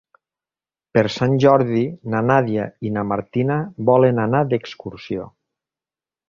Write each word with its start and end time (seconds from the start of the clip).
Per 0.97 1.01
Sant 1.15 1.35
Jordi 1.43 1.83
na 2.13 2.21
Nàdia 2.29 2.65
i 2.91 2.95
na 2.97 3.03
Martina 3.11 3.59
volen 3.91 4.23
anar 4.25 4.41
d'excursió. 4.55 5.29